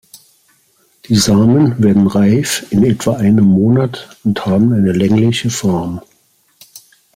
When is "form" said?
5.51-6.01